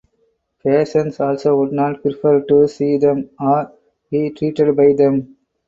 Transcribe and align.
Patients 0.65 1.19
also 1.19 1.55
would 1.59 1.71
not 1.73 2.01
prefer 2.01 2.41
to 2.41 2.67
see 2.67 2.97
them 2.97 3.29
or 3.39 3.71
be 4.09 4.31
treated 4.31 4.75
by 4.75 4.93
them. 4.93 5.37